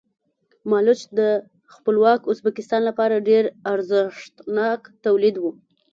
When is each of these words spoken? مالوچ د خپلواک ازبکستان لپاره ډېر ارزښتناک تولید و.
مالوچ 0.69 1.01
د 1.19 1.21
خپلواک 1.73 2.21
ازبکستان 2.31 2.81
لپاره 2.89 3.25
ډېر 3.29 3.43
ارزښتناک 3.73 4.81
تولید 5.05 5.35
و. 5.39 5.45